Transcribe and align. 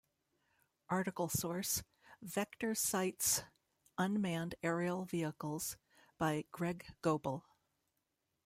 Article 0.89 1.29
source: 1.29 1.83
Vectorsite's 2.25 3.43
"Unmanned 3.99 4.55
Aerial 4.63 5.05
Vehicles" 5.05 5.77
by 6.17 6.45
Greg 6.51 6.87
Goebel. 7.03 7.45